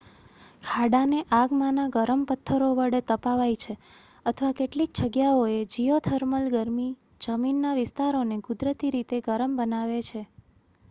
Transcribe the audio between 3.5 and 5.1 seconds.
છે અથવા કેટલીક